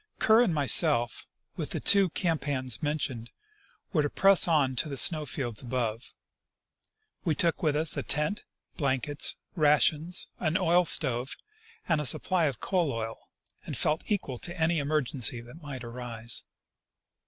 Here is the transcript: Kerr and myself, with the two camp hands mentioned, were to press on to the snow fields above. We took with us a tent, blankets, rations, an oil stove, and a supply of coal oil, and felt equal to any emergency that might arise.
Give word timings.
Kerr 0.17 0.41
and 0.41 0.51
myself, 0.51 1.27
with 1.55 1.69
the 1.69 1.79
two 1.79 2.09
camp 2.09 2.45
hands 2.45 2.81
mentioned, 2.81 3.29
were 3.93 4.01
to 4.01 4.09
press 4.09 4.47
on 4.47 4.75
to 4.77 4.89
the 4.89 4.97
snow 4.97 5.27
fields 5.27 5.61
above. 5.61 6.15
We 7.23 7.35
took 7.35 7.61
with 7.61 7.75
us 7.75 7.95
a 7.97 8.01
tent, 8.01 8.43
blankets, 8.77 9.35
rations, 9.55 10.25
an 10.39 10.57
oil 10.57 10.85
stove, 10.85 11.37
and 11.87 12.01
a 12.01 12.07
supply 12.07 12.45
of 12.45 12.59
coal 12.59 12.91
oil, 12.91 13.29
and 13.63 13.77
felt 13.77 14.01
equal 14.07 14.39
to 14.39 14.59
any 14.59 14.79
emergency 14.79 15.39
that 15.41 15.61
might 15.61 15.83
arise. 15.83 16.41